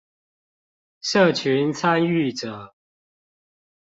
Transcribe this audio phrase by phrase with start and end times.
[0.99, 2.73] 社群參與者